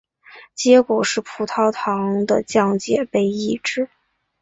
[0.55, 3.87] 结果是葡萄糖的降解被抑制。